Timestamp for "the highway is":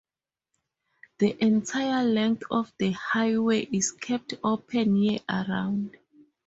2.79-3.91